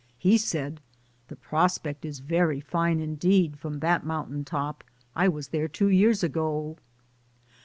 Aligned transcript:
He 0.17 0.39
said, 0.39 0.81
"The 1.27 1.35
prospect 1.35 2.05
is 2.05 2.21
very 2.21 2.59
fine, 2.59 2.99
indeed, 2.99 3.59
from 3.59 3.81
that 3.81 4.03
mountain 4.03 4.43
top. 4.43 4.83
I 5.15 5.27
was 5.27 5.49
there 5.49 5.67
two 5.67 5.89
years 5.89 6.23
ago." 6.23 6.77